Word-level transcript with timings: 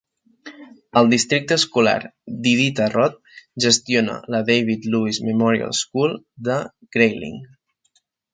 El 1.01 1.09
districte 1.09 1.57
escolar 1.59 1.93
d'Iditarod 2.47 3.19
gestiona 3.67 4.17
la 4.37 4.41
David 4.49 4.89
Louis 4.95 5.21
Memorial 5.29 5.77
School 5.83 6.17
de 6.49 6.59
Grayling. 6.97 7.39